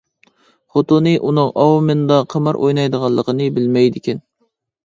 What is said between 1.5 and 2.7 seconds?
ئاۋمېندا قىمار